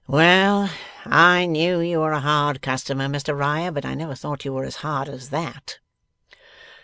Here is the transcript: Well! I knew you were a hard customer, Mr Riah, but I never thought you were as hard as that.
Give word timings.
Well! 0.07 0.67
I 1.05 1.45
knew 1.45 1.79
you 1.79 1.99
were 1.99 2.13
a 2.13 2.21
hard 2.21 2.63
customer, 2.63 3.05
Mr 3.05 3.37
Riah, 3.39 3.71
but 3.71 3.85
I 3.85 3.93
never 3.93 4.15
thought 4.15 4.43
you 4.45 4.51
were 4.51 4.65
as 4.65 4.77
hard 4.77 5.07
as 5.07 5.29
that. 5.29 5.77